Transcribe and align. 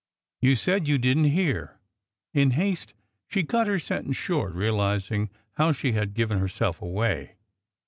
You 0.41 0.55
said 0.55 0.87
you 0.87 0.97
didn 0.97 1.21
t 1.25 1.29
hear" 1.29 1.77
In 2.41 2.49
haste 2.57 2.95
she 3.27 3.43
cut 3.43 3.67
her 3.67 3.77
sentence 3.77 4.17
short, 4.17 4.51
realizing 4.55 5.29
how 5.57 5.71
she 5.73 5.91
had 5.91 6.15
given 6.15 6.39
herself 6.39 6.81
away. 6.81 7.35